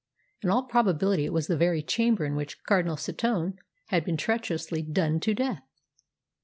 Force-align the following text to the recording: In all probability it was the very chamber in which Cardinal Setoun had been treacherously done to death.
In 0.41 0.49
all 0.49 0.63
probability 0.63 1.25
it 1.25 1.31
was 1.31 1.45
the 1.45 1.55
very 1.55 1.83
chamber 1.83 2.25
in 2.25 2.35
which 2.35 2.63
Cardinal 2.63 2.95
Setoun 2.95 3.53
had 3.89 4.03
been 4.03 4.17
treacherously 4.17 4.81
done 4.81 5.19
to 5.19 5.35
death. 5.35 5.61